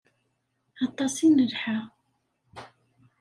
Aṭas 0.85 1.15
i 1.25 1.27
nelḥa. 1.29 1.79